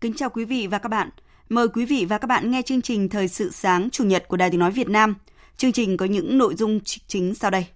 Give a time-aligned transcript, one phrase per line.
[0.00, 1.10] Kính chào quý vị và các bạn.
[1.48, 4.36] Mời quý vị và các bạn nghe chương trình Thời sự sáng Chủ nhật của
[4.36, 5.14] Đài Tiếng Nói Việt Nam.
[5.56, 7.66] Chương trình có những nội dung chính sau đây.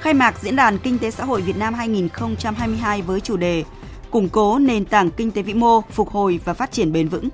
[0.00, 3.64] Khai mạc Diễn đàn Kinh tế Xã hội Việt Nam 2022 với chủ đề
[4.10, 7.28] Củng cố nền tảng kinh tế vĩ mô, phục hồi và phát triển bền vững.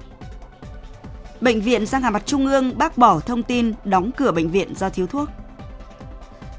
[1.40, 4.74] Bệnh viện Giang Hà mặt Trung ương bác bỏ thông tin đóng cửa bệnh viện
[4.74, 5.28] do thiếu thuốc.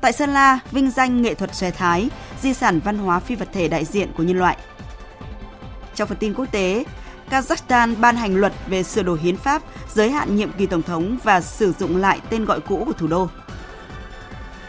[0.02, 2.09] Tại Sơn La, vinh danh nghệ thuật xòe thái,
[2.41, 4.57] di sản văn hóa phi vật thể đại diện của nhân loại.
[5.95, 6.85] Trong phần tin quốc tế,
[7.30, 9.61] Kazakhstan ban hành luật về sửa đổi hiến pháp,
[9.94, 13.07] giới hạn nhiệm kỳ tổng thống và sử dụng lại tên gọi cũ của thủ
[13.07, 13.27] đô.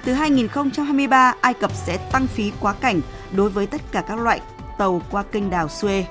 [0.05, 3.00] Từ 2023, Ai Cập sẽ tăng phí quá cảnh
[3.33, 4.41] đối với tất cả các loại
[4.78, 6.03] tàu qua kênh đào Suez.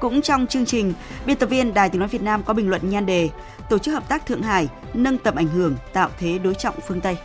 [0.00, 0.92] Cũng trong chương trình,
[1.26, 3.28] biên tập viên Đài Tiếng Nói Việt Nam có bình luận nhan đề
[3.70, 7.00] Tổ chức Hợp tác Thượng Hải nâng tầm ảnh hưởng tạo thế đối trọng phương
[7.00, 7.16] Tây.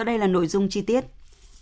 [0.00, 1.04] Sau đây là nội dung chi tiết.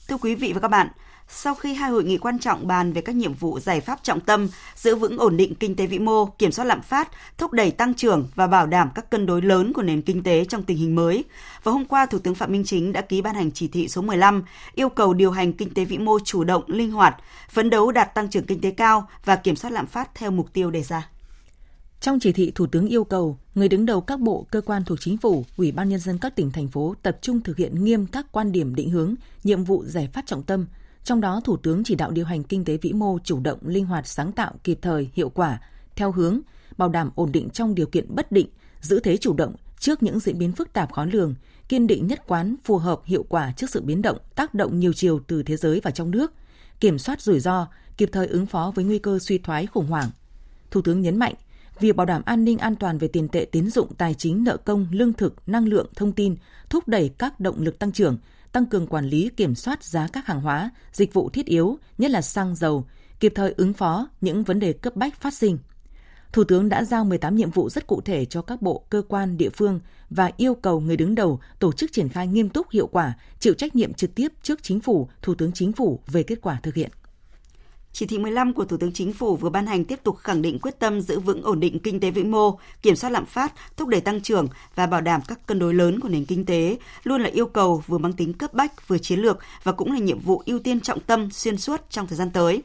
[0.08, 0.89] Thưa quý vị và các bạn,
[1.28, 4.20] sau khi hai hội nghị quan trọng bàn về các nhiệm vụ giải pháp trọng
[4.20, 7.71] tâm, giữ vững ổn định kinh tế vĩ mô, kiểm soát lạm phát, thúc đẩy
[7.71, 10.76] tăng trưởng và bảo đảm các cân đối lớn của nền kinh tế trong tình
[10.76, 11.25] hình mới.
[11.62, 14.03] Và hôm qua, Thủ tướng Phạm Minh Chính đã ký ban hành chỉ thị số
[14.03, 14.43] 15
[14.75, 17.16] yêu cầu điều hành kinh tế vĩ mô chủ động, linh hoạt,
[17.50, 20.53] phấn đấu đạt tăng trưởng kinh tế cao và kiểm soát lạm phát theo mục
[20.53, 21.09] tiêu đề ra.
[22.00, 25.00] Trong chỉ thị, Thủ tướng yêu cầu người đứng đầu các bộ, cơ quan thuộc
[25.00, 28.06] chính phủ, Ủy ban nhân dân các tỉnh thành phố tập trung thực hiện nghiêm
[28.06, 29.14] các quan điểm định hướng,
[29.44, 30.66] nhiệm vụ giải pháp trọng tâm.
[31.04, 33.87] Trong đó, Thủ tướng chỉ đạo điều hành kinh tế vĩ mô chủ động, linh
[33.87, 35.60] hoạt, sáng tạo, kịp thời, hiệu quả,
[35.97, 36.41] theo hướng
[36.76, 38.48] bảo đảm ổn định trong điều kiện bất định,
[38.81, 41.34] giữ thế chủ động trước những diễn biến phức tạp khó lường,
[41.69, 44.92] kiên định nhất quán, phù hợp, hiệu quả trước sự biến động, tác động nhiều
[44.92, 46.32] chiều từ thế giới và trong nước,
[46.81, 47.66] kiểm soát rủi ro,
[47.97, 50.10] kịp thời ứng phó với nguy cơ suy thoái khủng hoảng.
[50.70, 51.34] Thủ tướng nhấn mạnh,
[51.81, 54.56] việc bảo đảm an ninh an toàn về tiền tệ tín dụng, tài chính, nợ
[54.56, 56.37] công, lương thực, năng lượng, thông tin,
[56.71, 58.19] thúc đẩy các động lực tăng trưởng,
[58.53, 62.11] tăng cường quản lý kiểm soát giá các hàng hóa, dịch vụ thiết yếu, nhất
[62.11, 62.87] là xăng dầu,
[63.21, 65.59] kịp thời ứng phó những vấn đề cấp bách phát sinh.
[66.33, 69.37] Thủ tướng đã giao 18 nhiệm vụ rất cụ thể cho các bộ, cơ quan,
[69.37, 69.81] địa phương
[70.11, 73.55] và yêu cầu người đứng đầu tổ chức triển khai nghiêm túc, hiệu quả, chịu
[73.55, 76.75] trách nhiệm trực tiếp trước chính phủ, thủ tướng chính phủ về kết quả thực
[76.75, 76.91] hiện.
[77.98, 80.59] Chỉ thị 15 của Thủ tướng Chính phủ vừa ban hành tiếp tục khẳng định
[80.59, 83.88] quyết tâm giữ vững ổn định kinh tế vĩ mô, kiểm soát lạm phát, thúc
[83.88, 87.20] đẩy tăng trưởng và bảo đảm các cân đối lớn của nền kinh tế, luôn
[87.20, 90.19] là yêu cầu vừa mang tính cấp bách vừa chiến lược và cũng là nhiệm
[90.19, 92.62] vụ ưu tiên trọng tâm xuyên suốt trong thời gian tới.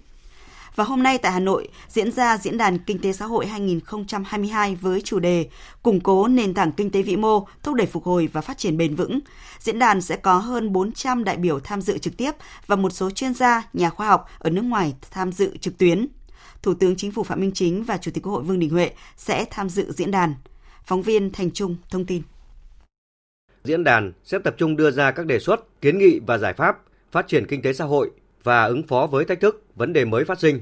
[0.76, 4.76] Và hôm nay tại Hà Nội diễn ra Diễn đàn Kinh tế Xã hội 2022
[4.76, 5.50] với chủ đề
[5.84, 8.78] Củng cố nền tảng kinh tế vĩ mô, thúc đẩy phục hồi và phát triển
[8.78, 9.20] bền vững.
[9.60, 12.32] Diễn đàn sẽ có hơn 400 đại biểu tham dự trực tiếp
[12.68, 16.08] và một số chuyên gia, nhà khoa học ở nước ngoài tham dự trực tuyến.
[16.62, 18.92] Thủ tướng Chính phủ Phạm Minh Chính và Chủ tịch Quốc hội Vương Đình Huệ
[19.18, 20.36] sẽ tham dự diễn đàn.
[20.86, 22.22] Phóng viên Thành Trung thông tin.
[23.64, 26.78] Diễn đàn sẽ tập trung đưa ra các đề xuất, kiến nghị và giải pháp
[27.12, 28.12] phát triển kinh tế xã hội
[28.44, 30.62] và ứng phó với thách thức, vấn đề mới phát sinh,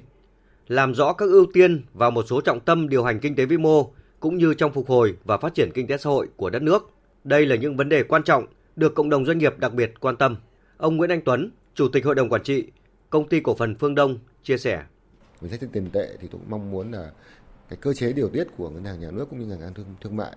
[0.68, 3.58] làm rõ các ưu tiên và một số trọng tâm điều hành kinh tế vĩ
[3.58, 6.62] mô cũng như trong phục hồi và phát triển kinh tế xã hội của đất
[6.62, 6.92] nước.
[7.24, 10.16] Đây là những vấn đề quan trọng được cộng đồng doanh nghiệp đặc biệt quan
[10.16, 10.36] tâm.
[10.78, 12.68] Ông Nguyễn Anh Tuấn, Chủ tịch Hội đồng Quản trị,
[13.10, 14.84] Công ty Cổ phần Phương Đông chia sẻ.
[15.42, 17.12] Về thách thức tiền tệ thì tôi cũng mong muốn là
[17.70, 19.86] cái cơ chế điều tiết của ngân hàng nhà nước cũng như ngân hàng thương,
[20.02, 20.32] thương mại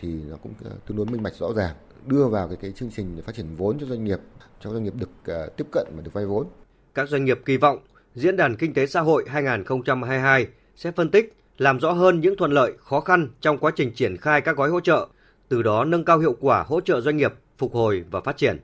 [0.00, 1.74] thì nó cũng ờ, tương đối minh bạch rõ ràng
[2.06, 4.18] đưa vào cái cái chương trình để phát triển vốn cho doanh nghiệp
[4.60, 5.10] cho doanh nghiệp được
[5.44, 6.46] uh, tiếp cận và được vay vốn
[6.94, 7.78] các doanh nghiệp kỳ vọng
[8.14, 10.46] Diễn đàn Kinh tế Xã hội 2022
[10.76, 14.16] sẽ phân tích, làm rõ hơn những thuận lợi, khó khăn trong quá trình triển
[14.16, 15.08] khai các gói hỗ trợ,
[15.48, 18.58] từ đó nâng cao hiệu quả hỗ trợ doanh nghiệp phục hồi và phát triển.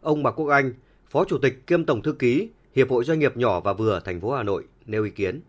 [0.00, 0.72] Ông Mạc Quốc Anh,
[1.10, 4.20] Phó Chủ tịch kiêm Tổng Thư ký Hiệp hội Doanh nghiệp nhỏ và vừa thành
[4.20, 5.40] phố Hà Nội nêu ý kiến.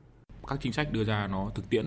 [0.47, 1.85] Các chính sách đưa ra nó thực tiễn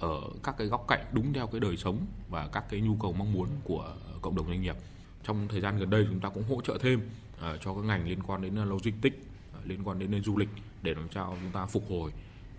[0.00, 3.12] ở các cái góc cạnh đúng theo cái đời sống và các cái nhu cầu
[3.12, 4.76] mong muốn của cộng đồng doanh nghiệp.
[5.22, 7.00] Trong thời gian gần đây chúng ta cũng hỗ trợ thêm
[7.40, 9.16] à, cho các ngành liên quan đến à, logistics,
[9.66, 10.48] liên quan đến du lịch
[10.82, 12.10] để làm sao chúng ta phục hồi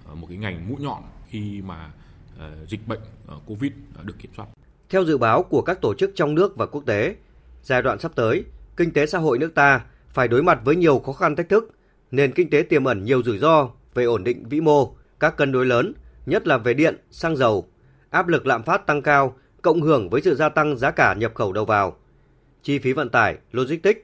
[0.05, 1.91] ờ, một cái ngành mũi nhọn khi mà
[2.39, 3.71] ờ, dịch bệnh ờ, Covid
[4.03, 4.45] được kiểm soát.
[4.89, 7.15] Theo dự báo của các tổ chức trong nước và quốc tế,
[7.63, 8.43] giai đoạn sắp tới,
[8.77, 11.75] kinh tế xã hội nước ta phải đối mặt với nhiều khó khăn thách thức,
[12.11, 15.51] nền kinh tế tiềm ẩn nhiều rủi ro về ổn định vĩ mô, các cân
[15.51, 15.93] đối lớn,
[16.25, 17.67] nhất là về điện, xăng dầu,
[18.09, 21.31] áp lực lạm phát tăng cao, cộng hưởng với sự gia tăng giá cả nhập
[21.35, 21.97] khẩu đầu vào.
[22.63, 23.99] Chi phí vận tải, logistics.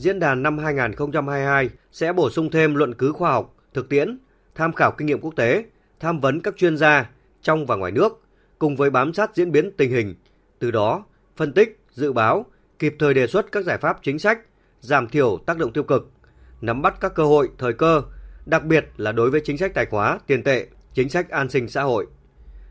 [0.00, 4.18] Diễn đàn năm 2022 sẽ bổ sung thêm luận cứ khoa học, thực tiễn,
[4.54, 5.64] tham khảo kinh nghiệm quốc tế,
[6.00, 7.10] tham vấn các chuyên gia
[7.42, 8.22] trong và ngoài nước,
[8.58, 10.14] cùng với bám sát diễn biến tình hình,
[10.58, 11.04] từ đó
[11.36, 12.46] phân tích, dự báo,
[12.78, 14.38] kịp thời đề xuất các giải pháp chính sách,
[14.80, 16.10] giảm thiểu tác động tiêu cực,
[16.60, 18.02] nắm bắt các cơ hội, thời cơ,
[18.46, 21.68] đặc biệt là đối với chính sách tài khóa, tiền tệ, chính sách an sinh
[21.68, 22.06] xã hội.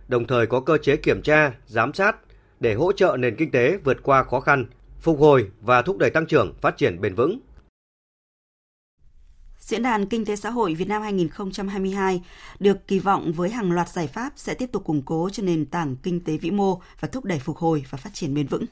[0.08, 2.16] Đồng thời có cơ chế kiểm tra, giám sát
[2.60, 4.66] để hỗ trợ nền kinh tế vượt qua khó khăn,
[5.02, 7.40] phục hồi và thúc đẩy tăng trưởng, phát triển bền vững.
[9.60, 12.22] Diễn đàn Kinh tế xã hội Việt Nam 2022
[12.60, 15.66] được kỳ vọng với hàng loạt giải pháp sẽ tiếp tục củng cố cho nền
[15.66, 18.66] tảng kinh tế vĩ mô và thúc đẩy phục hồi và phát triển bền vững.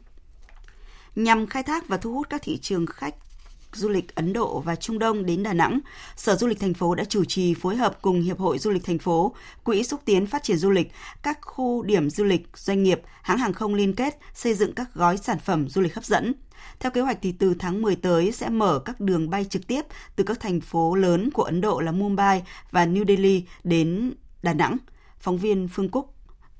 [1.15, 3.15] Nhằm khai thác và thu hút các thị trường khách
[3.77, 5.79] du lịch Ấn Độ và Trung Đông đến Đà Nẵng,
[6.15, 8.83] Sở Du lịch thành phố đã chủ trì phối hợp cùng Hiệp hội Du lịch
[8.83, 10.91] thành phố, Quỹ xúc tiến phát triển du lịch,
[11.24, 14.94] các khu điểm du lịch, doanh nghiệp, hãng hàng không liên kết xây dựng các
[14.94, 16.33] gói sản phẩm du lịch hấp dẫn.
[16.79, 19.81] Theo kế hoạch thì từ tháng 10 tới sẽ mở các đường bay trực tiếp
[20.15, 24.13] từ các thành phố lớn của Ấn Độ là Mumbai và New Delhi đến
[24.44, 24.77] Đà Nẵng.
[25.19, 26.13] Phóng viên Phương Cúc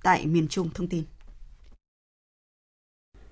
[0.04, 1.04] tại miền Trung thông tin.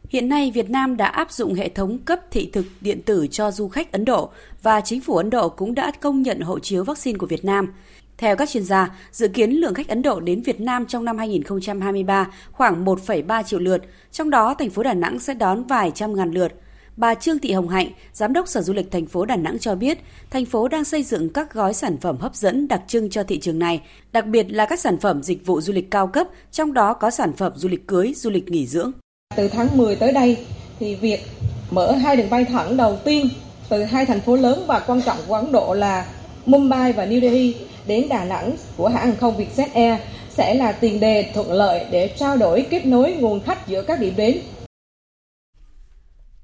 [0.09, 3.51] Hiện nay, Việt Nam đã áp dụng hệ thống cấp thị thực điện tử cho
[3.51, 4.29] du khách Ấn Độ
[4.63, 7.73] và chính phủ Ấn Độ cũng đã công nhận hộ chiếu vaccine của Việt Nam.
[8.17, 11.17] Theo các chuyên gia, dự kiến lượng khách Ấn Độ đến Việt Nam trong năm
[11.17, 13.81] 2023 khoảng 1,3 triệu lượt,
[14.11, 16.53] trong đó thành phố Đà Nẵng sẽ đón vài trăm ngàn lượt.
[16.97, 19.75] Bà Trương Thị Hồng Hạnh, Giám đốc Sở Du lịch thành phố Đà Nẵng cho
[19.75, 19.99] biết,
[20.29, 23.39] thành phố đang xây dựng các gói sản phẩm hấp dẫn đặc trưng cho thị
[23.39, 23.81] trường này,
[24.11, 27.11] đặc biệt là các sản phẩm dịch vụ du lịch cao cấp, trong đó có
[27.11, 28.91] sản phẩm du lịch cưới, du lịch nghỉ dưỡng.
[29.35, 30.37] Từ tháng 10 tới đây
[30.79, 31.27] thì việc
[31.71, 33.29] mở hai đường bay thẳng đầu tiên
[33.69, 36.05] từ hai thành phố lớn và quan trọng của Ấn Độ là
[36.45, 37.55] Mumbai và New Delhi
[37.87, 39.99] đến Đà Nẵng của hãng hàng không Vietjet Air
[40.29, 43.99] sẽ là tiền đề thuận lợi để trao đổi kết nối nguồn khách giữa các
[43.99, 44.37] điểm đến.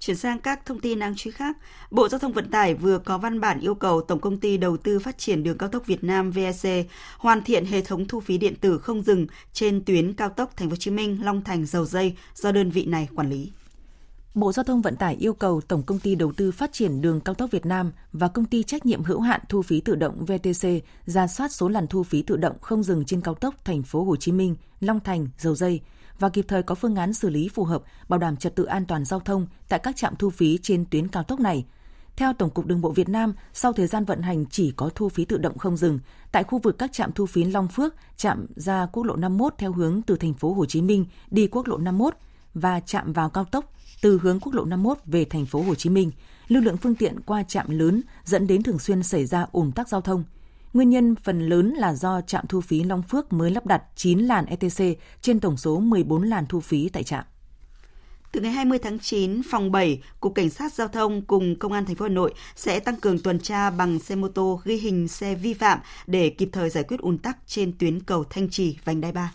[0.02, 1.58] Chuyển sang các thông tin đáng chú ý khác,
[1.92, 4.78] Bộ Giao thông Vận tải vừa có văn bản yêu cầu Tổng công ty Đầu
[4.78, 6.88] tư Phát triển Đường cao tốc Việt Nam VEC
[7.18, 10.70] hoàn thiện hệ thống thu phí điện tử không dừng trên tuyến cao tốc Thành
[10.70, 13.52] phố Hồ Chí Minh Long Thành Dầu Dây do đơn vị này quản lý.
[14.34, 17.22] Bộ Giao thông Vận tải yêu cầu Tổng công ty Đầu tư Phát triển Đường
[17.22, 20.26] cao tốc Việt Nam và công ty trách nhiệm hữu hạn thu phí tự động
[20.26, 20.68] VTC
[21.06, 24.04] ra soát số làn thu phí tự động không dừng trên cao tốc Thành phố
[24.04, 25.82] Hồ Chí Minh, Long Thành, Dầu Dây
[26.22, 28.86] và kịp thời có phương án xử lý phù hợp, bảo đảm trật tự an
[28.86, 31.66] toàn giao thông tại các trạm thu phí trên tuyến cao tốc này.
[32.16, 35.10] Theo Tổng cục Đường bộ Việt Nam, sau thời gian vận hành chỉ có thu
[35.10, 36.00] phí tự động không dừng
[36.32, 39.72] tại khu vực các trạm thu phí Long Phước, trạm ra quốc lộ 51 theo
[39.72, 42.14] hướng từ thành phố Hồ Chí Minh đi quốc lộ 51
[42.54, 45.90] và chạm vào cao tốc từ hướng quốc lộ 51 về thành phố Hồ Chí
[45.90, 46.12] Minh,
[46.48, 49.90] lưu lượng phương tiện qua trạm lớn dẫn đến thường xuyên xảy ra ùn tắc
[49.90, 50.24] giao thông.
[50.74, 54.20] Nguyên nhân phần lớn là do trạm thu phí Long Phước mới lắp đặt 9
[54.20, 57.24] làn ETC trên tổng số 14 làn thu phí tại trạm.
[58.32, 61.86] Từ ngày 20 tháng 9, phòng 7, Cục Cảnh sát Giao thông cùng Công an
[61.86, 65.08] thành phố Hà Nội sẽ tăng cường tuần tra bằng xe mô tô ghi hình
[65.08, 68.78] xe vi phạm để kịp thời giải quyết ùn tắc trên tuyến cầu Thanh Trì,
[68.86, 69.34] vành đai 3.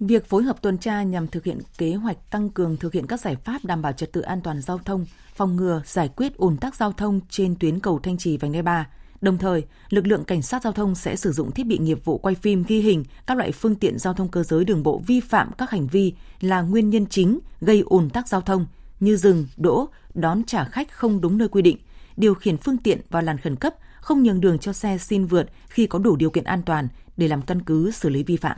[0.00, 3.20] Việc phối hợp tuần tra nhằm thực hiện kế hoạch tăng cường thực hiện các
[3.20, 6.56] giải pháp đảm bảo trật tự an toàn giao thông, phòng ngừa, giải quyết ùn
[6.56, 8.86] tắc giao thông trên tuyến cầu Thanh Trì vành đai 3.
[9.24, 12.18] Đồng thời, lực lượng cảnh sát giao thông sẽ sử dụng thiết bị nghiệp vụ
[12.18, 15.20] quay phim ghi hình các loại phương tiện giao thông cơ giới đường bộ vi
[15.20, 18.66] phạm các hành vi là nguyên nhân chính gây ùn tắc giao thông
[19.00, 21.76] như dừng, đỗ, đón trả khách không đúng nơi quy định,
[22.16, 25.46] điều khiển phương tiện vào làn khẩn cấp, không nhường đường cho xe xin vượt
[25.68, 28.56] khi có đủ điều kiện an toàn để làm căn cứ xử lý vi phạm.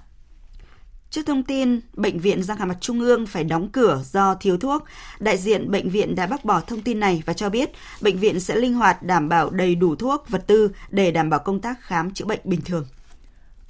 [1.16, 4.58] Trước thông tin Bệnh viện răng hàm mặt Trung ương phải đóng cửa do thiếu
[4.58, 4.84] thuốc,
[5.18, 7.70] đại diện bệnh viện đã bác bỏ thông tin này và cho biết
[8.00, 11.40] bệnh viện sẽ linh hoạt đảm bảo đầy đủ thuốc, vật tư để đảm bảo
[11.40, 12.86] công tác khám chữa bệnh bình thường.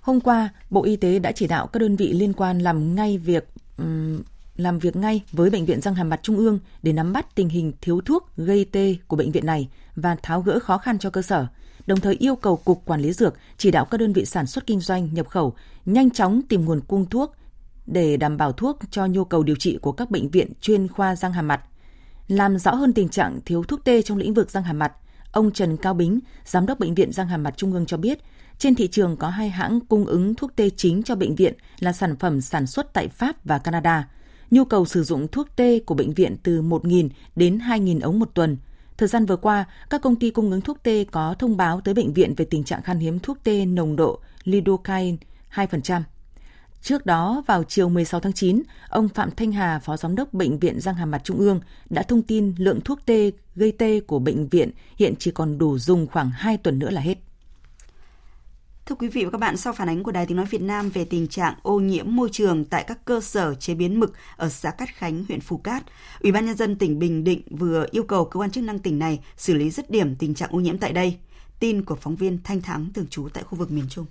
[0.01, 3.19] Hôm qua, Bộ Y tế đã chỉ đạo các đơn vị liên quan làm ngay
[3.19, 3.49] việc
[3.79, 4.23] um,
[4.57, 7.49] làm việc ngay với bệnh viện răng hàm mặt Trung ương để nắm bắt tình
[7.49, 11.11] hình thiếu thuốc gây tê của bệnh viện này và tháo gỡ khó khăn cho
[11.11, 11.47] cơ sở
[11.87, 14.67] đồng thời yêu cầu Cục Quản lý Dược chỉ đạo các đơn vị sản xuất
[14.67, 17.35] kinh doanh nhập khẩu nhanh chóng tìm nguồn cung thuốc
[17.87, 21.17] để đảm bảo thuốc cho nhu cầu điều trị của các bệnh viện chuyên khoa
[21.17, 21.61] răng hàm mặt.
[22.29, 24.93] Làm rõ hơn tình trạng thiếu thuốc tê trong lĩnh vực răng hàm mặt,
[25.33, 28.19] ông Trần Cao Bính, Giám đốc Bệnh viện Răng Hàm Mặt Trung ương cho biết,
[28.59, 31.93] trên thị trường có hai hãng cung ứng thuốc tê chính cho bệnh viện là
[31.93, 34.09] sản phẩm sản xuất tại Pháp và Canada.
[34.51, 38.31] Nhu cầu sử dụng thuốc tê của bệnh viện từ 1.000 đến 2.000 ống một
[38.35, 38.57] tuần–
[38.99, 41.95] Thời gian vừa qua, các công ty cung ứng thuốc tê có thông báo tới
[41.95, 45.17] bệnh viện về tình trạng khan hiếm thuốc tê nồng độ lidocaine
[45.55, 46.03] 2%.
[46.83, 50.59] Trước đó, vào chiều 16 tháng 9, ông Phạm Thanh Hà, Phó Giám đốc Bệnh
[50.59, 51.61] viện Răng Hàm Mặt Trung ương,
[51.91, 55.79] đã thông tin lượng thuốc tê gây tê của bệnh viện hiện chỉ còn đủ
[55.79, 57.26] dùng khoảng 2 tuần nữa là hết.
[58.87, 60.91] Thưa quý vị và các bạn, sau phản ánh của Đài Tiếng Nói Việt Nam
[60.91, 64.49] về tình trạng ô nhiễm môi trường tại các cơ sở chế biến mực ở
[64.49, 65.83] xã Cát Khánh, huyện Phú Cát,
[66.21, 68.99] Ủy ban Nhân dân tỉnh Bình Định vừa yêu cầu cơ quan chức năng tỉnh
[68.99, 71.19] này xử lý dứt điểm tình trạng ô nhiễm tại đây.
[71.61, 74.07] Tin của phóng viên Thanh Thắng thường trú tại khu vực miền Trung.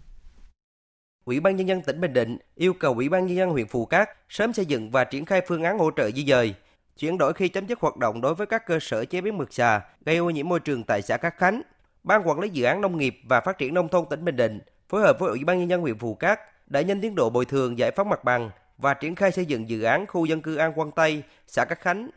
[1.25, 3.85] Ủy ban Nhân dân tỉnh Bình Định yêu cầu Ủy ban Nhân dân huyện Phù
[3.85, 6.53] Cát sớm xây dựng và triển khai phương án hỗ trợ di dời,
[6.97, 9.53] chuyển đổi khi chấm dứt hoạt động đối với các cơ sở chế biến mực
[9.53, 11.61] xà gây ô nhiễm môi trường tại xã Cát Khánh.
[12.05, 14.59] Ban quản lý dự án nông nghiệp và phát triển nông thôn tỉnh Bình Định
[14.89, 17.45] phối hợp với Ủy ban Nhân dân huyện Phù Cát đẩy nhanh tiến độ bồi
[17.45, 20.55] thường giải phóng mặt bằng và triển khai xây dựng dự án khu dân cư
[20.55, 22.09] An Quang Tây, xã Cát Khánh.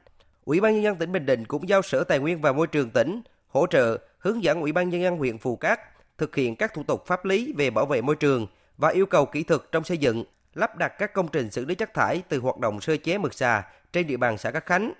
[0.45, 2.91] Ủy ban Nhân dân tỉnh Bình Định cũng giao Sở Tài nguyên và Môi trường
[2.91, 5.81] tỉnh hỗ trợ hướng dẫn Ủy ban Nhân dân huyện Phù Cát
[6.19, 9.27] thực hiện các thủ tục pháp lý về bảo vệ môi trường và yêu cầu
[9.27, 12.39] kỹ thuật trong xây dựng, lắp đặt các công trình xử lý chất thải từ
[12.39, 14.93] hoạt động sơ chế mực xà trên địa bàn xã Cát Khánh.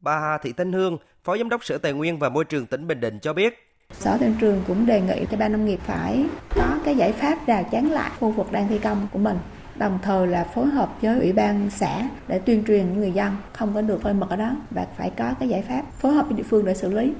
[0.00, 2.86] Bà Hà Thị Thanh Hương, Phó Giám đốc Sở Tài nguyên và Môi trường tỉnh
[2.86, 6.24] Bình Định cho biết, Sở Thị trường cũng đề nghị cho ban nông nghiệp phải
[6.54, 9.38] có cái giải pháp rào chắn lại khu vực đang thi công của mình
[9.78, 13.36] đồng thời là phối hợp với ủy ban xã để tuyên truyền những người dân
[13.52, 16.26] không có được phơi mật ở đó và phải có cái giải pháp phối hợp
[16.28, 17.12] với địa phương để xử lý.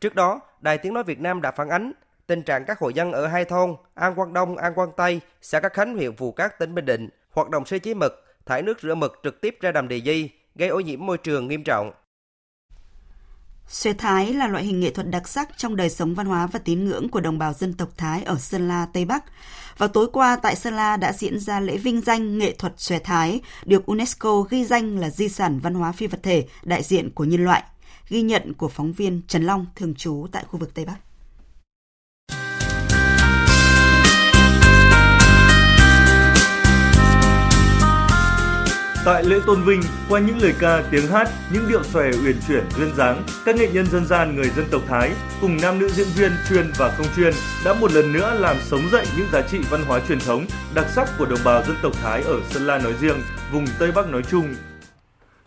[0.00, 1.92] Trước đó, Đài Tiếng Nói Việt Nam đã phản ánh
[2.26, 5.60] tình trạng các hộ dân ở hai thôn An Quang Đông, An Quang Tây, xã
[5.60, 8.80] Cát Khánh, huyện Phù Cát, tỉnh Bình Định hoạt động sơ chế mực, thải nước
[8.80, 11.92] rửa mực trực tiếp ra đầm Đề Di, gây ô nhiễm môi trường nghiêm trọng.
[13.68, 16.58] Xòe Thái là loại hình nghệ thuật đặc sắc trong đời sống văn hóa và
[16.58, 19.24] tín ngưỡng của đồng bào dân tộc Thái ở Sơn La, Tây Bắc.
[19.78, 22.98] Vào tối qua tại Sơn La đã diễn ra lễ vinh danh nghệ thuật xòe
[22.98, 27.10] Thái, được UNESCO ghi danh là di sản văn hóa phi vật thể đại diện
[27.10, 27.62] của nhân loại.
[28.08, 31.07] Ghi nhận của phóng viên Trần Long thường trú tại khu vực Tây Bắc.
[39.08, 42.64] Tại lễ tôn vinh, qua những lời ca, tiếng hát, những điệu xòe uyển chuyển
[42.76, 46.06] duyên dáng, các nghệ nhân dân gian người dân tộc Thái cùng nam nữ diễn
[46.16, 47.34] viên chuyên và không chuyên
[47.64, 50.86] đã một lần nữa làm sống dậy những giá trị văn hóa truyền thống, đặc
[50.88, 53.16] sắc của đồng bào dân tộc Thái ở Sơn La nói riêng,
[53.52, 54.54] vùng Tây Bắc nói chung.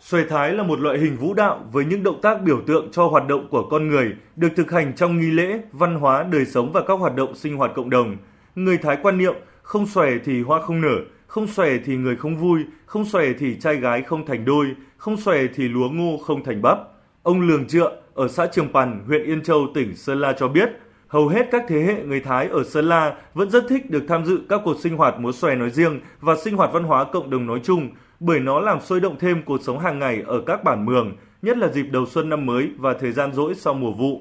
[0.00, 3.06] Xòe Thái là một loại hình vũ đạo với những động tác biểu tượng cho
[3.06, 6.72] hoạt động của con người, được thực hành trong nghi lễ, văn hóa, đời sống
[6.72, 8.16] và các hoạt động sinh hoạt cộng đồng.
[8.54, 10.96] Người Thái quan niệm không xòe thì hoa không nở,
[11.32, 15.16] không xòe thì người không vui, không xòe thì trai gái không thành đôi, không
[15.16, 16.78] xòe thì lúa ngô không thành bắp.
[17.22, 20.70] Ông Lường Trựa ở xã Trường Pằn, huyện Yên Châu, tỉnh Sơn La cho biết,
[21.08, 24.24] hầu hết các thế hệ người Thái ở Sơn La vẫn rất thích được tham
[24.24, 27.30] dự các cuộc sinh hoạt múa xòe nói riêng và sinh hoạt văn hóa cộng
[27.30, 27.88] đồng nói chung,
[28.20, 31.56] bởi nó làm sôi động thêm cuộc sống hàng ngày ở các bản mường, nhất
[31.56, 34.20] là dịp đầu xuân năm mới và thời gian rỗi sau mùa vụ.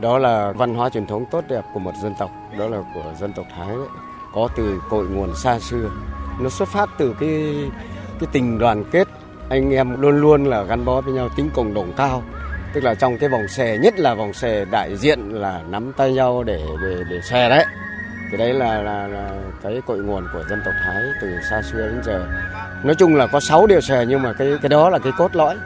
[0.00, 3.14] Đó là văn hóa truyền thống tốt đẹp của một dân tộc, đó là của
[3.20, 4.03] dân tộc Thái đấy
[4.34, 5.90] có từ cội nguồn xa xưa.
[6.40, 7.54] Nó xuất phát từ cái
[8.20, 9.08] cái tình đoàn kết.
[9.50, 12.22] Anh em luôn luôn là gắn bó với nhau tính cộng đồng cao.
[12.74, 16.12] Tức là trong cái vòng xè nhất là vòng xè đại diện là nắm tay
[16.12, 17.64] nhau để để để xè đấy.
[18.30, 19.30] Cái đấy là, là là
[19.62, 22.26] cái cội nguồn của dân tộc Thái từ xa xưa đến giờ.
[22.84, 25.36] Nói chung là có 6 điều xè nhưng mà cái cái đó là cái cốt
[25.36, 25.56] lõi.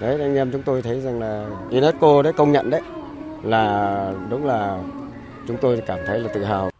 [0.00, 2.80] Đấy anh em chúng tôi thấy rằng là UNESCO đấy công nhận đấy.
[3.42, 4.78] Là đúng là
[5.48, 6.70] chúng tôi cảm thấy là tự hào.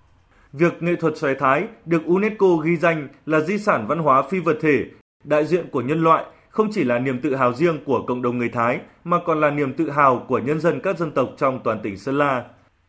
[0.53, 4.41] Việc nghệ thuật xoài thái được UNESCO ghi danh là di sản văn hóa phi
[4.41, 4.85] vật thể,
[5.25, 8.39] đại diện của nhân loại, không chỉ là niềm tự hào riêng của cộng đồng
[8.39, 11.61] người Thái mà còn là niềm tự hào của nhân dân các dân tộc trong
[11.65, 12.45] toàn tỉnh Sơn La.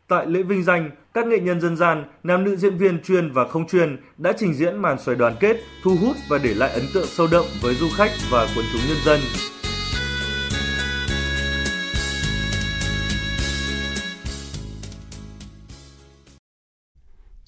[0.08, 3.48] Tại lễ vinh danh, các nghệ nhân dân gian, nam nữ diễn viên chuyên và
[3.48, 6.84] không chuyên đã trình diễn màn xoài đoàn kết, thu hút và để lại ấn
[6.94, 9.20] tượng sâu đậm với du khách và quần chúng nhân dân.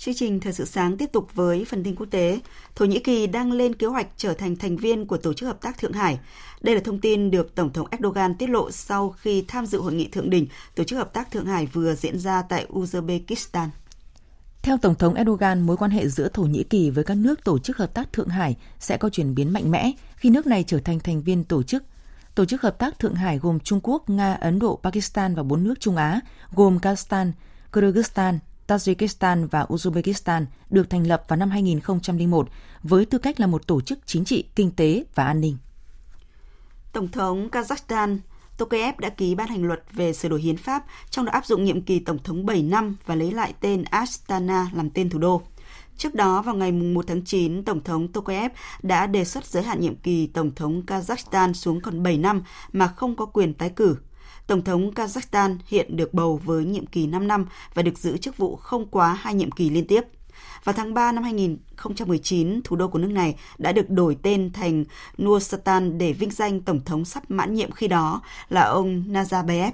[0.04, 2.40] Chương trình Thời sự sáng tiếp tục với phần tin quốc tế.
[2.74, 5.60] Thổ Nhĩ Kỳ đang lên kế hoạch trở thành thành viên của Tổ chức Hợp
[5.60, 6.18] tác Thượng Hải.
[6.60, 9.92] Đây là thông tin được Tổng thống Erdogan tiết lộ sau khi tham dự hội
[9.92, 13.68] nghị thượng đỉnh Tổ chức Hợp tác Thượng Hải vừa diễn ra tại Uzbekistan.
[14.62, 17.58] Theo Tổng thống Erdogan, mối quan hệ giữa Thổ Nhĩ Kỳ với các nước Tổ
[17.58, 20.78] chức Hợp tác Thượng Hải sẽ có chuyển biến mạnh mẽ khi nước này trở
[20.78, 21.84] thành thành viên tổ chức.
[22.34, 25.64] Tổ chức Hợp tác Thượng Hải gồm Trung Quốc, Nga, Ấn Độ, Pakistan và bốn
[25.64, 26.20] nước Trung Á,
[26.54, 27.32] gồm Kazakhstan,
[27.72, 32.48] Kyrgyzstan, Tajikistan và Uzbekistan được thành lập vào năm 2001
[32.82, 35.56] với tư cách là một tổ chức chính trị, kinh tế và an ninh.
[36.92, 38.18] Tổng thống Kazakhstan
[38.58, 41.64] Tokayev đã ký ban hành luật về sửa đổi hiến pháp, trong đó áp dụng
[41.64, 45.42] nhiệm kỳ tổng thống 7 năm và lấy lại tên Astana làm tên thủ đô.
[45.96, 48.52] Trước đó, vào ngày 1 tháng 9, Tổng thống Tokayev
[48.82, 52.42] đã đề xuất giới hạn nhiệm kỳ Tổng thống Kazakhstan xuống còn 7 năm
[52.72, 53.96] mà không có quyền tái cử.
[54.46, 58.36] Tổng thống Kazakhstan hiện được bầu với nhiệm kỳ 5 năm và được giữ chức
[58.36, 60.00] vụ không quá hai nhiệm kỳ liên tiếp.
[60.64, 64.84] Vào tháng 3 năm 2019, thủ đô của nước này đã được đổi tên thành
[65.18, 69.72] Nur-Sultan để vinh danh Tổng thống sắp mãn nhiệm khi đó là ông Nazarbayev.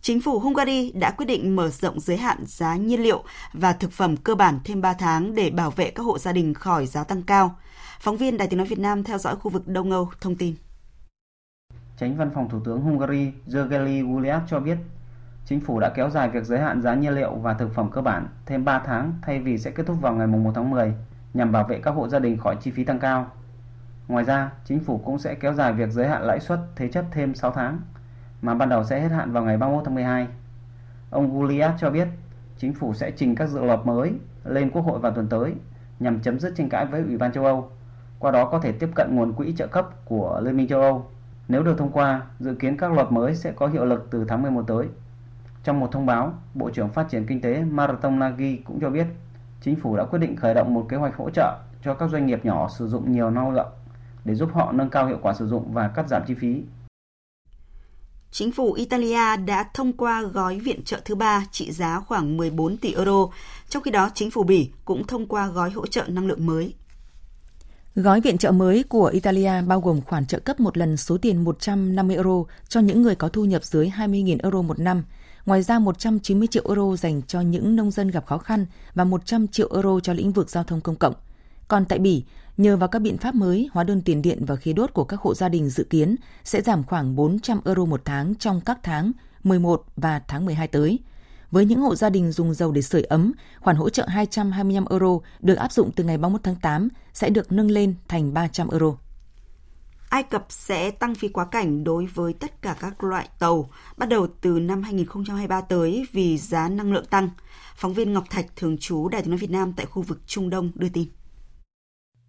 [0.00, 3.92] Chính phủ Hungary đã quyết định mở rộng giới hạn giá nhiên liệu và thực
[3.92, 7.04] phẩm cơ bản thêm 3 tháng để bảo vệ các hộ gia đình khỏi giá
[7.04, 7.58] tăng cao.
[8.00, 10.54] Phóng viên Đài tiếng nói Việt Nam theo dõi khu vực Đông Âu thông tin.
[11.96, 14.78] Tránh văn phòng Thủ tướng Hungary Gergely Guliak cho biết,
[15.44, 18.00] chính phủ đã kéo dài việc giới hạn giá nhiên liệu và thực phẩm cơ
[18.02, 20.94] bản thêm 3 tháng thay vì sẽ kết thúc vào ngày 1 tháng 10
[21.34, 23.30] nhằm bảo vệ các hộ gia đình khỏi chi phí tăng cao.
[24.08, 27.04] Ngoài ra, chính phủ cũng sẽ kéo dài việc giới hạn lãi suất thế chấp
[27.10, 27.80] thêm 6 tháng,
[28.42, 30.28] mà ban đầu sẽ hết hạn vào ngày 31 tháng 12.
[31.10, 32.08] Ông Guliak cho biết,
[32.58, 34.12] chính phủ sẽ trình các dự luật mới
[34.44, 35.54] lên Quốc hội vào tuần tới
[36.00, 37.70] nhằm chấm dứt tranh cãi với Ủy ban châu Âu,
[38.18, 41.06] qua đó có thể tiếp cận nguồn quỹ trợ cấp của Liên minh châu Âu
[41.48, 44.42] nếu được thông qua, dự kiến các luật mới sẽ có hiệu lực từ tháng
[44.42, 44.86] 11 tới.
[45.64, 49.06] Trong một thông báo, Bộ trưởng Phát triển Kinh tế Marathon Nagy cũng cho biết,
[49.60, 52.26] chính phủ đã quyết định khởi động một kế hoạch hỗ trợ cho các doanh
[52.26, 53.72] nghiệp nhỏ sử dụng nhiều năng lượng
[54.24, 56.62] để giúp họ nâng cao hiệu quả sử dụng và cắt giảm chi phí.
[58.30, 62.76] Chính phủ Italia đã thông qua gói viện trợ thứ ba trị giá khoảng 14
[62.76, 63.26] tỷ euro,
[63.68, 66.74] trong khi đó chính phủ Bỉ cũng thông qua gói hỗ trợ năng lượng mới.
[67.96, 71.44] Gói viện trợ mới của Italia bao gồm khoản trợ cấp một lần số tiền
[71.44, 75.04] 150 euro cho những người có thu nhập dưới 20.000 euro một năm.
[75.46, 79.48] Ngoài ra 190 triệu euro dành cho những nông dân gặp khó khăn và 100
[79.48, 81.14] triệu euro cho lĩnh vực giao thông công cộng.
[81.68, 82.24] Còn tại Bỉ,
[82.56, 85.20] nhờ vào các biện pháp mới, hóa đơn tiền điện và khí đốt của các
[85.20, 89.12] hộ gia đình dự kiến sẽ giảm khoảng 400 euro một tháng trong các tháng
[89.44, 90.98] 11 và tháng 12 tới–
[91.56, 95.18] với những hộ gia đình dùng dầu để sưởi ấm, khoản hỗ trợ 225 euro
[95.40, 98.96] được áp dụng từ ngày 31 tháng 8 sẽ được nâng lên thành 300 euro.
[100.08, 104.08] Ai Cập sẽ tăng phí quá cảnh đối với tất cả các loại tàu bắt
[104.08, 107.30] đầu từ năm 2023 tới vì giá năng lượng tăng.
[107.76, 110.50] Phóng viên Ngọc Thạch thường trú Đài tiếng nói Việt Nam tại khu vực Trung
[110.50, 111.08] Đông đưa tin.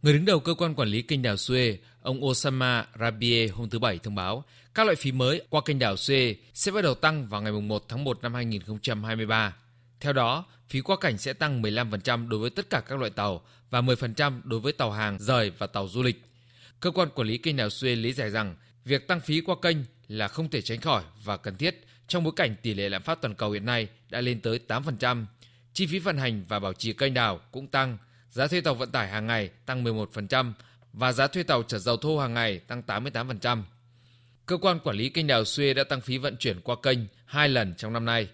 [0.02, 1.76] Người đứng đầu cơ quan quản lý kênh đảo Suez,
[2.08, 4.44] ông Osama Rabie hôm thứ Bảy thông báo
[4.76, 7.86] các loại phí mới qua kênh đảo Suez sẽ bắt đầu tăng vào ngày 1
[7.88, 9.56] tháng 1 năm 2023.
[10.00, 13.42] Theo đó, phí qua cảnh sẽ tăng 15% đối với tất cả các loại tàu
[13.70, 16.22] và 10% đối với tàu hàng rời và tàu du lịch.
[16.80, 19.78] Cơ quan quản lý kênh đảo Suez lý giải rằng việc tăng phí qua kênh
[20.08, 23.22] là không thể tránh khỏi và cần thiết trong bối cảnh tỷ lệ lạm phát
[23.22, 25.26] toàn cầu hiện nay đã lên tới 8%.
[25.74, 27.98] Chi phí vận hành và bảo trì kênh đảo cũng tăng,
[28.30, 30.54] giá thuê tàu vận tải hàng ngày tăng 11%
[30.98, 33.62] và giá thuê tàu chở dầu thô hàng ngày tăng 88%.
[34.46, 37.50] Cơ quan quản lý kênh đào Suez đã tăng phí vận chuyển qua kênh hai
[37.50, 38.30] lần trong năm nay.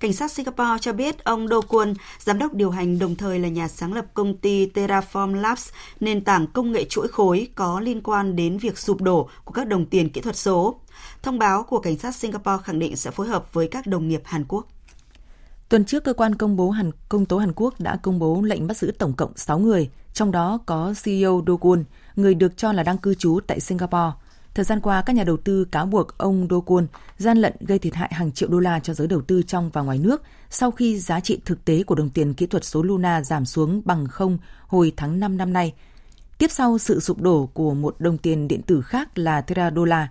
[0.00, 3.48] Cảnh sát Singapore cho biết ông Do Kwon, giám đốc điều hành đồng thời là
[3.48, 5.68] nhà sáng lập công ty Terraform Labs,
[6.00, 9.68] nền tảng công nghệ chuỗi khối có liên quan đến việc sụp đổ của các
[9.68, 10.80] đồng tiền kỹ thuật số.
[11.22, 14.22] Thông báo của cảnh sát Singapore khẳng định sẽ phối hợp với các đồng nghiệp
[14.24, 14.68] Hàn Quốc.
[15.68, 18.66] Tuần trước, cơ quan công bố Hàn công tố Hàn Quốc đã công bố lệnh
[18.66, 21.84] bắt giữ tổng cộng 6 người, trong đó có CEO Do Kwon,
[22.16, 24.12] người được cho là đang cư trú tại Singapore.
[24.54, 26.86] Thời gian qua, các nhà đầu tư cáo buộc ông Do Kwon
[27.18, 29.82] gian lận gây thiệt hại hàng triệu đô la cho giới đầu tư trong và
[29.82, 33.22] ngoài nước sau khi giá trị thực tế của đồng tiền kỹ thuật số Luna
[33.22, 35.72] giảm xuống bằng không hồi tháng 5 năm nay.
[36.38, 40.06] Tiếp sau sự sụp đổ của một đồng tiền điện tử khác là Terra Dollar.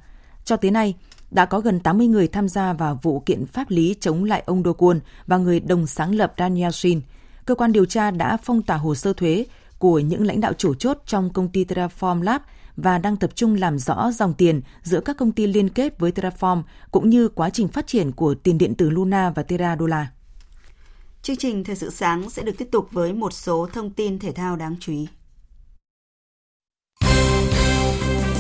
[0.46, 0.96] Cho tới nay,
[1.32, 4.64] đã có gần 80 người tham gia vào vụ kiện pháp lý chống lại ông
[4.66, 7.02] Do Kwon và người đồng sáng lập Daniel Shin.
[7.46, 9.46] Cơ quan điều tra đã phong tỏa hồ sơ thuế
[9.84, 12.42] của những lãnh đạo chủ chốt trong công ty Terraform Lab
[12.78, 16.12] và đang tập trung làm rõ dòng tiền giữa các công ty liên kết với
[16.12, 20.06] Terraform cũng như quá trình phát triển của tiền điện tử Luna và Terra Dollar.
[21.22, 24.32] Chương trình Thời sự sáng sẽ được tiếp tục với một số thông tin thể
[24.32, 25.08] thao đáng chú ý.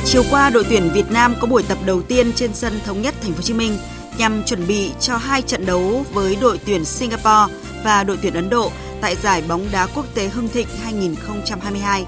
[0.05, 3.15] Chiều qua, đội tuyển Việt Nam có buổi tập đầu tiên trên sân thống nhất
[3.21, 3.77] Thành phố Hồ Chí Minh
[4.17, 7.53] nhằm chuẩn bị cho hai trận đấu với đội tuyển Singapore
[7.83, 8.71] và đội tuyển Ấn Độ
[9.03, 12.05] tại giải bóng đá quốc tế Hưng Thịnh 2022.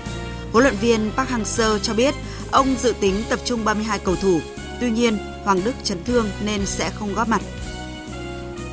[0.52, 2.16] Huấn luyện viên Park Hang-seo cho biết
[2.52, 4.40] ông dự tính tập trung 32 cầu thủ.
[4.80, 7.42] Tuy nhiên, Hoàng Đức chấn thương nên sẽ không góp mặt.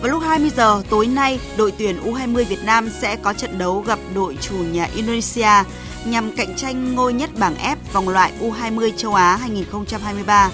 [0.01, 3.81] Vào lúc 20 giờ tối nay, đội tuyển U20 Việt Nam sẽ có trận đấu
[3.81, 5.65] gặp đội chủ nhà Indonesia
[6.05, 10.51] nhằm cạnh tranh ngôi nhất bảng F vòng loại U20 châu Á 2023.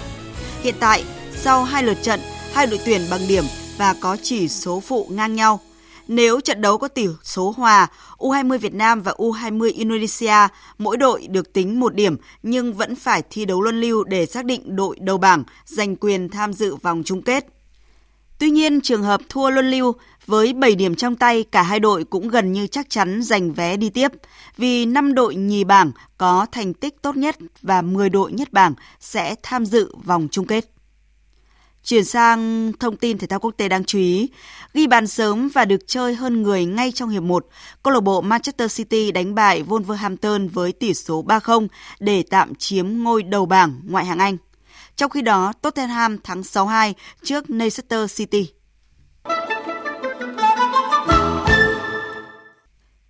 [0.61, 1.03] Hiện tại,
[1.35, 2.19] sau hai lượt trận,
[2.53, 3.43] hai đội tuyển bằng điểm
[3.77, 5.59] và có chỉ số phụ ngang nhau.
[6.09, 11.27] Nếu trận đấu có tỷ số hòa, U20 Việt Nam và U20 Indonesia mỗi đội
[11.27, 14.97] được tính một điểm nhưng vẫn phải thi đấu luân lưu để xác định đội
[14.99, 17.45] đầu bảng giành quyền tham dự vòng chung kết.
[18.39, 19.93] Tuy nhiên, trường hợp thua luân lưu
[20.25, 23.77] với 7 điểm trong tay, cả hai đội cũng gần như chắc chắn giành vé
[23.77, 24.11] đi tiếp,
[24.57, 28.73] vì 5 đội nhì bảng có thành tích tốt nhất và 10 đội nhất bảng
[28.99, 30.78] sẽ tham dự vòng chung kết.
[31.89, 34.29] Chuyển sang thông tin thể thao quốc tế đáng chú ý,
[34.73, 37.47] ghi bàn sớm và được chơi hơn người ngay trong hiệp 1,
[37.83, 41.67] câu lạc bộ Manchester City đánh bại Wolverhampton với tỷ số 3-0
[41.99, 44.37] để tạm chiếm ngôi đầu bảng ngoại hạng Anh.
[44.95, 48.49] Trong khi đó, Tottenham thắng 6-2 trước Leicester City.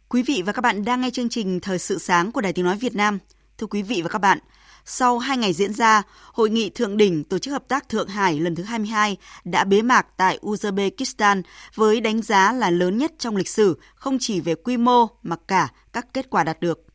[0.10, 2.66] Quý vị và các bạn đang nghe chương trình Thời sự sáng của Đài Tiếng
[2.66, 3.20] Nói Việt Nam.
[3.58, 4.40] Thưa quý vị và các bạn,
[4.86, 8.40] sau hai ngày diễn ra, Hội nghị Thượng đỉnh Tổ chức Hợp tác Thượng Hải
[8.40, 11.42] lần thứ 22 đã bế mạc tại Uzbekistan
[11.76, 15.36] với đánh giá là lớn nhất trong lịch sử, không chỉ về quy mô mà
[15.48, 16.86] cả các kết quả đạt được.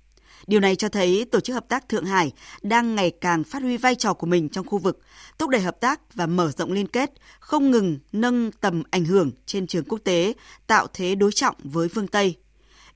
[0.47, 3.77] Điều này cho thấy Tổ chức Hợp tác Thượng Hải đang ngày càng phát huy
[3.77, 5.01] vai trò của mình trong khu vực,
[5.39, 9.31] thúc đẩy hợp tác và mở rộng liên kết, không ngừng nâng tầm ảnh hưởng
[9.47, 10.35] trên trường quốc tế,
[10.67, 12.37] tạo thế đối trọng với phương Tây.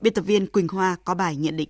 [0.01, 1.69] Biên tập viên Quỳnh Hoa có bài nhận định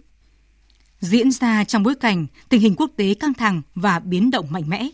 [1.00, 4.70] diễn ra trong bối cảnh tình hình quốc tế căng thẳng và biến động mạnh
[4.70, 4.90] mẽ.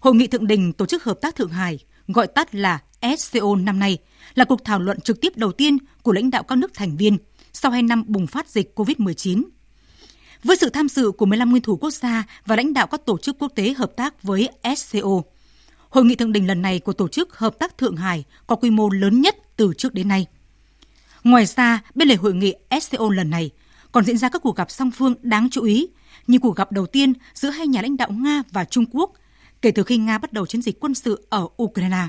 [0.00, 2.78] Hội nghị thượng đỉnh Tổ chức Hợp tác Thượng Hải, gọi tắt là
[3.18, 3.98] SCO năm nay,
[4.34, 7.18] là cuộc thảo luận trực tiếp đầu tiên của lãnh đạo các nước thành viên
[7.52, 9.42] sau hai năm bùng phát dịch COVID-19.
[10.44, 13.18] Với sự tham dự của 15 nguyên thủ quốc gia và lãnh đạo các tổ
[13.18, 15.22] chức quốc tế hợp tác với SCO,
[15.88, 18.70] Hội nghị thượng đỉnh lần này của Tổ chức Hợp tác Thượng Hải có quy
[18.70, 20.26] mô lớn nhất từ trước đến nay.
[21.24, 23.50] Ngoài ra, bên lề hội nghị SCO lần này
[23.92, 25.86] còn diễn ra các cuộc gặp song phương đáng chú ý
[26.26, 29.12] như cuộc gặp đầu tiên giữa hai nhà lãnh đạo Nga và Trung Quốc
[29.62, 32.08] kể từ khi Nga bắt đầu chiến dịch quân sự ở Ukraine.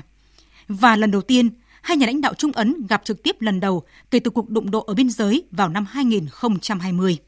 [0.68, 1.50] Và lần đầu tiên,
[1.82, 4.70] hai nhà lãnh đạo Trung Ấn gặp trực tiếp lần đầu kể từ cuộc đụng
[4.70, 7.18] độ ở biên giới vào năm 2020.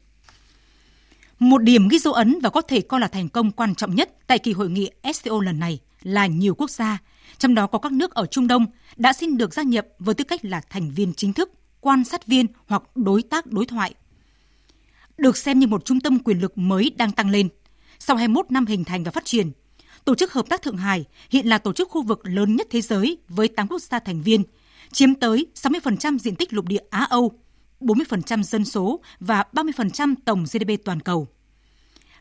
[1.39, 4.09] Một điểm ghi dấu ấn và có thể coi là thành công quan trọng nhất
[4.27, 6.97] tại kỳ hội nghị SCO lần này là nhiều quốc gia,
[7.37, 10.23] trong đó có các nước ở Trung Đông, đã xin được gia nhập với tư
[10.23, 13.93] cách là thành viên chính thức, quan sát viên hoặc đối tác đối thoại
[15.17, 17.49] được xem như một trung tâm quyền lực mới đang tăng lên.
[17.99, 19.51] Sau 21 năm hình thành và phát triển,
[20.05, 22.81] Tổ chức Hợp tác Thượng Hải hiện là tổ chức khu vực lớn nhất thế
[22.81, 24.43] giới với 8 quốc gia thành viên,
[24.91, 27.31] chiếm tới 60% diện tích lục địa Á Âu,
[27.79, 31.27] 40% dân số và 30% tổng GDP toàn cầu.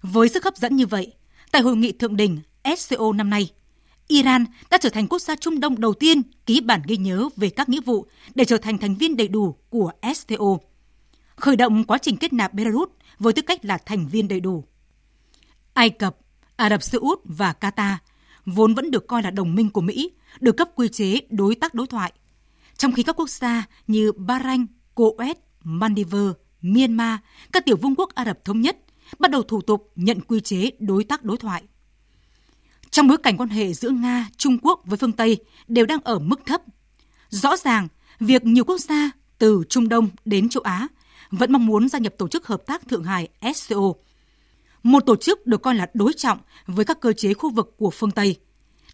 [0.02, 1.12] Với sức hấp dẫn như vậy,
[1.52, 2.38] tại hội nghị thượng đỉnh
[2.78, 3.50] SCO năm nay,
[4.08, 7.50] Iran đã trở thành quốc gia Trung Đông đầu tiên ký bản ghi nhớ về
[7.50, 10.58] các nghĩa vụ để trở thành thành viên đầy đủ của SCO
[11.42, 14.64] khởi động quá trình kết nạp Belarus với tư cách là thành viên đầy đủ.
[15.74, 16.16] Ai Cập,
[16.56, 17.96] Ả Rập Xê Út và Qatar
[18.46, 21.74] vốn vẫn được coi là đồng minh của Mỹ, được cấp quy chế đối tác
[21.74, 22.12] đối thoại.
[22.76, 27.18] Trong khi các quốc gia như Bahrain, Kuwait, Maldives, Myanmar,
[27.52, 28.76] các tiểu vương quốc Ả Rập Thống Nhất
[29.18, 31.62] bắt đầu thủ tục nhận quy chế đối tác đối thoại.
[32.90, 36.18] Trong bối cảnh quan hệ giữa Nga, Trung Quốc với phương Tây đều đang ở
[36.18, 36.62] mức thấp,
[37.28, 37.88] rõ ràng
[38.20, 40.88] việc nhiều quốc gia từ Trung Đông đến châu Á
[41.32, 43.92] vẫn mong muốn gia nhập Tổ chức Hợp tác Thượng Hải SCO,
[44.82, 47.90] một tổ chức được coi là đối trọng với các cơ chế khu vực của
[47.90, 48.36] phương Tây,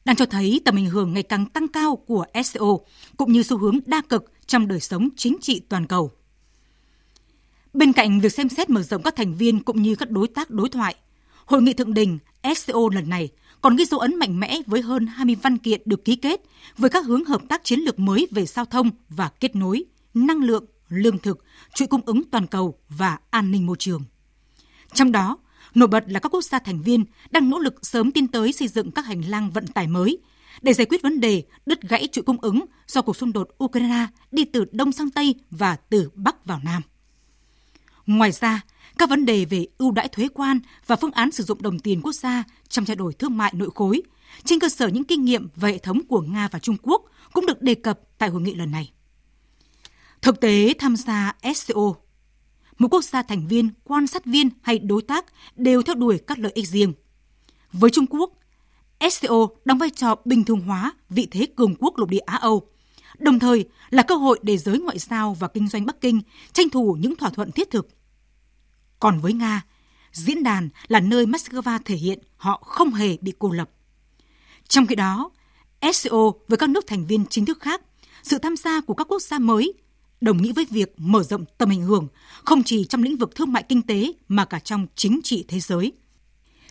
[0.04, 2.78] đang cho thấy tầm ảnh hưởng ngày càng tăng cao của SCO
[3.16, 6.10] cũng như xu hướng đa cực trong đời sống chính trị toàn cầu.
[7.72, 10.50] Bên cạnh việc xem xét mở rộng các thành viên cũng như các đối tác
[10.50, 10.96] đối thoại,
[11.44, 12.18] Hội nghị thượng đỉnh
[12.56, 13.28] SCO lần này
[13.60, 16.40] còn ghi dấu ấn mạnh mẽ với hơn 20 văn kiện được ký kết
[16.78, 20.42] với các hướng hợp tác chiến lược mới về giao thông và kết nối, năng
[20.42, 24.04] lượng, lương thực, chuỗi cung ứng toàn cầu và an ninh môi trường.
[24.94, 25.38] Trong đó,
[25.74, 28.68] nổi bật là các quốc gia thành viên đang nỗ lực sớm tiến tới xây
[28.68, 30.18] dựng các hành lang vận tải mới
[30.62, 34.06] để giải quyết vấn đề đứt gãy chuỗi cung ứng do cuộc xung đột Ukraine
[34.30, 36.82] đi từ Đông sang Tây và từ Bắc vào Nam.
[38.06, 38.60] Ngoài ra,
[38.98, 42.00] các vấn đề về ưu đãi thuế quan và phương án sử dụng đồng tiền
[42.02, 44.02] quốc gia trong trao đổi thương mại nội khối
[44.44, 47.46] trên cơ sở những kinh nghiệm và hệ thống của Nga và Trung Quốc cũng
[47.46, 48.92] được đề cập tại hội nghị lần này.
[50.22, 51.94] Thực tế tham gia SCO,
[52.78, 55.24] một quốc gia thành viên, quan sát viên hay đối tác
[55.56, 56.92] đều theo đuổi các lợi ích riêng.
[57.72, 58.32] Với Trung Quốc,
[59.10, 62.68] SCO đóng vai trò bình thường hóa vị thế cường quốc lục địa Á Âu,
[63.18, 66.20] đồng thời là cơ hội để giới ngoại giao và kinh doanh Bắc Kinh
[66.52, 67.88] tranh thủ những thỏa thuận thiết thực.
[69.00, 69.62] Còn với Nga,
[70.12, 73.70] diễn đàn là nơi Moscow thể hiện họ không hề bị cô lập.
[74.68, 75.30] Trong khi đó,
[75.92, 77.82] SCO với các nước thành viên chính thức khác,
[78.22, 79.74] sự tham gia của các quốc gia mới
[80.20, 82.08] đồng nghĩa với việc mở rộng tầm ảnh hưởng,
[82.44, 85.60] không chỉ trong lĩnh vực thương mại kinh tế mà cả trong chính trị thế
[85.60, 85.92] giới.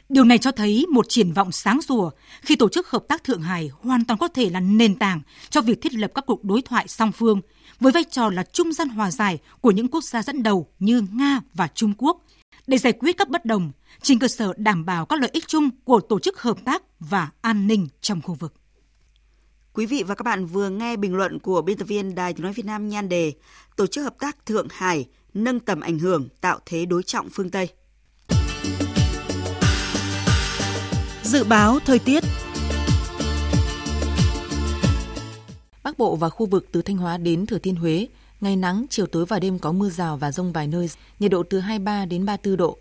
[0.09, 2.09] Điều này cho thấy một triển vọng sáng sủa
[2.41, 5.61] khi Tổ chức Hợp tác Thượng Hải hoàn toàn có thể là nền tảng cho
[5.61, 7.41] việc thiết lập các cuộc đối thoại song phương,
[7.79, 11.01] với vai trò là trung gian hòa giải của những quốc gia dẫn đầu như
[11.13, 12.23] Nga và Trung Quốc
[12.67, 15.69] để giải quyết các bất đồng trên cơ sở đảm bảo các lợi ích chung
[15.83, 18.53] của Tổ chức Hợp tác và An ninh trong khu vực.
[19.77, 22.43] Quý vị và các bạn vừa nghe bình luận của biên tập viên Đài Tiếng
[22.43, 23.33] nói Việt Nam nhan đề
[23.75, 27.49] Tổ chức hợp tác Thượng Hải nâng tầm ảnh hưởng tạo thế đối trọng phương
[27.49, 27.67] Tây.
[31.23, 32.23] Dự báo thời tiết
[35.83, 38.07] Bắc Bộ và khu vực từ Thanh Hóa đến Thừa Thiên Huế,
[38.41, 41.43] ngày nắng, chiều tối và đêm có mưa rào và rông vài nơi, nhiệt độ
[41.43, 42.77] từ 23 đến 34 độ.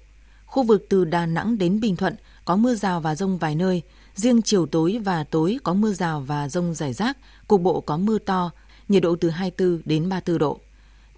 [0.47, 3.83] Khu vực từ Đà Nẵng đến Bình Thuận có mưa rào và rông vài nơi,
[4.17, 7.17] riêng chiều tối và tối có mưa rào và rông rải rác,
[7.49, 8.51] cục bộ có mưa to,
[8.89, 10.61] nhiệt độ từ 24 đến 34 độ.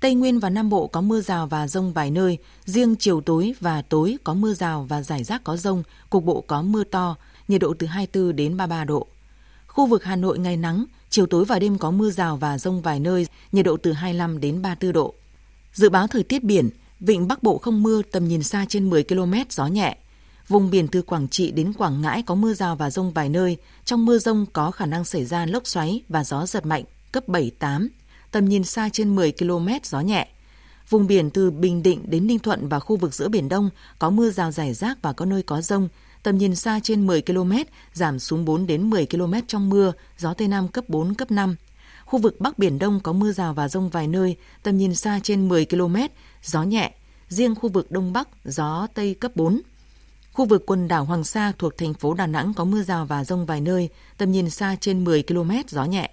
[0.01, 3.55] Tây Nguyên và Nam Bộ có mưa rào và rông vài nơi, riêng chiều tối
[3.61, 7.17] và tối có mưa rào và rải rác có rông, cục bộ có mưa to,
[7.49, 9.07] nhiệt độ từ 24 đến 33 độ.
[9.67, 12.83] Khu vực Hà Nội ngày nắng, chiều tối và đêm có mưa rào và rông
[12.83, 15.15] vài nơi, nhiệt độ từ 25 đến 34 độ.
[15.73, 19.05] Dự báo thời tiết biển, vịnh Bắc Bộ không mưa, tầm nhìn xa trên 10
[19.05, 19.97] km, gió nhẹ.
[20.49, 23.57] Vùng biển từ Quảng Trị đến Quảng Ngãi có mưa rào và rông vài nơi.
[23.85, 27.29] Trong mưa rông có khả năng xảy ra lốc xoáy và gió giật mạnh, cấp
[27.29, 27.89] 7-8.
[28.31, 30.29] Tầm nhìn xa trên 10 km, gió nhẹ.
[30.89, 34.11] Vùng biển từ Bình Định đến Ninh Thuận và khu vực giữa Biển Đông có
[34.11, 35.89] mưa rào rải rác và có nơi có rông.
[36.23, 37.53] Tầm nhìn xa trên 10 km,
[37.93, 41.57] giảm xuống 4 đến 10 km trong mưa, gió Tây Nam cấp 4, cấp 5.
[42.05, 45.21] Khu vực Bắc Biển Đông có mưa rào và rông vài nơi, tầm nhìn xa
[45.23, 45.97] trên 10 km,
[46.45, 46.93] gió nhẹ.
[47.29, 49.61] Riêng khu vực Đông Bắc, gió Tây cấp 4.
[50.39, 53.25] Khu vực quần đảo Hoàng Sa thuộc thành phố Đà Nẵng có mưa rào và
[53.25, 56.11] rông vài nơi, tầm nhìn xa trên 10 km, gió nhẹ.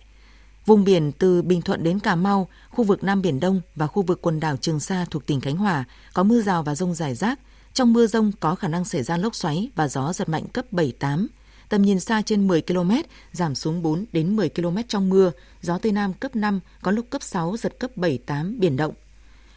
[0.66, 4.02] Vùng biển từ Bình Thuận đến Cà Mau, khu vực Nam Biển Đông và khu
[4.02, 5.84] vực quần đảo Trường Sa thuộc tỉnh Khánh Hòa
[6.14, 7.40] có mưa rào và rông rải rác.
[7.74, 10.66] Trong mưa rông có khả năng xảy ra lốc xoáy và gió giật mạnh cấp
[10.72, 11.28] 7-8.
[11.70, 12.92] Tầm nhìn xa trên 10 km,
[13.32, 17.06] giảm xuống 4 đến 10 km trong mưa, gió Tây Nam cấp 5, có lúc
[17.10, 18.94] cấp 6, giật cấp 7-8, biển động.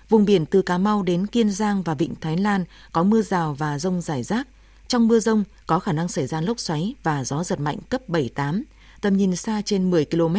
[0.09, 3.55] Vùng biển từ Cà Mau đến Kiên Giang và Vịnh Thái Lan có mưa rào
[3.55, 4.49] và rông rải rác.
[4.89, 8.09] Trong mưa rông có khả năng xảy ra lốc xoáy và gió giật mạnh cấp
[8.09, 8.63] 7-8.
[9.01, 10.37] Tầm nhìn xa trên 10 km,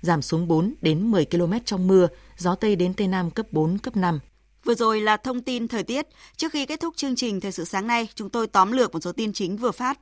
[0.00, 3.78] giảm xuống 4 đến 10 km trong mưa, gió Tây đến Tây Nam cấp 4,
[3.78, 4.20] cấp 5.
[4.64, 6.06] Vừa rồi là thông tin thời tiết.
[6.36, 9.00] Trước khi kết thúc chương trình Thời sự sáng nay, chúng tôi tóm lược một
[9.00, 9.98] số tin chính vừa phát.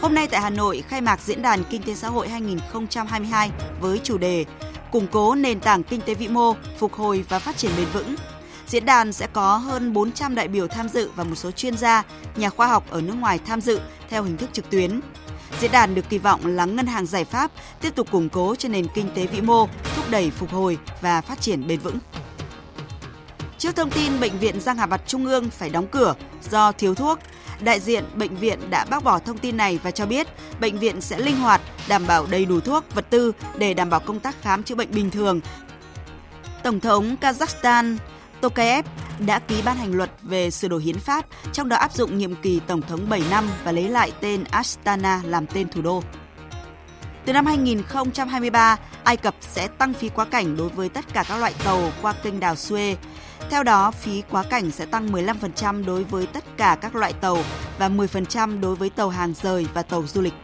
[0.00, 4.00] Hôm nay tại Hà Nội khai mạc Diễn đàn Kinh tế xã hội 2022 với
[4.04, 4.44] chủ đề
[4.92, 8.14] Củng cố nền tảng kinh tế vĩ mô, phục hồi và phát triển bền vững.
[8.70, 12.02] Diễn đàn sẽ có hơn 400 đại biểu tham dự và một số chuyên gia,
[12.36, 13.80] nhà khoa học ở nước ngoài tham dự
[14.10, 15.00] theo hình thức trực tuyến.
[15.60, 18.68] Diễn đàn được kỳ vọng là ngân hàng giải pháp tiếp tục củng cố cho
[18.68, 21.98] nền kinh tế vĩ mô, thúc đẩy phục hồi và phát triển bền vững.
[23.58, 26.14] Trước thông tin bệnh viện Giang hà Bạch trung ương phải đóng cửa
[26.50, 27.18] do thiếu thuốc,
[27.60, 30.26] đại diện bệnh viện đã bác bỏ thông tin này và cho biết
[30.60, 34.00] bệnh viện sẽ linh hoạt, đảm bảo đầy đủ thuốc, vật tư để đảm bảo
[34.00, 35.40] công tác khám chữa bệnh bình thường.
[36.62, 37.96] Tổng thống Kazakhstan
[38.40, 38.86] Tokayev
[39.26, 42.34] đã ký ban hành luật về sửa đổi hiến pháp, trong đó áp dụng nhiệm
[42.34, 46.02] kỳ tổng thống 7 năm và lấy lại tên Astana làm tên thủ đô.
[47.24, 51.36] Từ năm 2023, Ai Cập sẽ tăng phí quá cảnh đối với tất cả các
[51.36, 52.96] loại tàu qua kênh đào Suez.
[53.50, 57.38] Theo đó, phí quá cảnh sẽ tăng 15% đối với tất cả các loại tàu
[57.78, 60.34] và 10% đối với tàu hàng rời và tàu du lịch.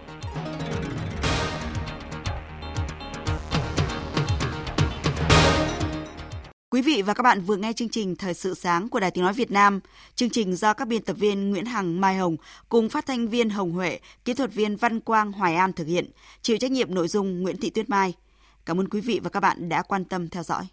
[6.76, 9.24] Quý vị và các bạn vừa nghe chương trình Thời sự sáng của Đài Tiếng
[9.24, 9.80] Nói Việt Nam.
[10.14, 12.36] Chương trình do các biên tập viên Nguyễn Hằng, Mai Hồng
[12.68, 16.10] cùng phát thanh viên Hồng Huệ, kỹ thuật viên Văn Quang, Hoài An thực hiện,
[16.42, 18.14] chịu trách nhiệm nội dung Nguyễn Thị Tuyết Mai.
[18.66, 20.66] Cảm ơn quý vị và các bạn đã quan tâm theo dõi.